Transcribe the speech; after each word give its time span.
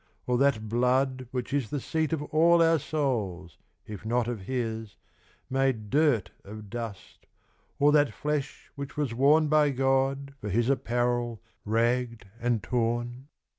or 0.25 0.35
that 0.35 0.67
blood 0.67 1.27
which 1.29 1.51
isThe 1.51 1.79
seat 1.79 2.11
of 2.11 2.23
all 2.33 2.59
our 2.63 2.79
Soules, 2.79 3.59
if 3.85 4.03
not 4.03 4.27
of 4.27 4.39
his, 4.41 4.97
Made 5.47 5.91
durt 5.91 6.31
of 6.43 6.71
dust, 6.71 7.27
or 7.77 7.91
that 7.91 8.11
flesh 8.11 8.71
which 8.73 8.97
was 8.97 9.13
worneBy 9.13 9.77
God, 9.77 10.33
for 10.41 10.49
his 10.49 10.69
apparell, 10.71 11.37
rag'd, 11.65 12.25
and 12.39 12.63
torne? 12.63 13.27